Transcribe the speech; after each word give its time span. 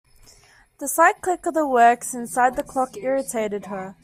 The 0.79 0.87
slight 0.87 1.21
click 1.21 1.45
of 1.45 1.53
the 1.53 1.67
works 1.67 2.15
inside 2.15 2.55
the 2.55 2.63
clock 2.63 2.97
irritated 2.97 3.67
her. 3.67 3.95